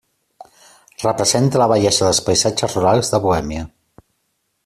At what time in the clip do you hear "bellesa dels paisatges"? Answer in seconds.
1.73-2.75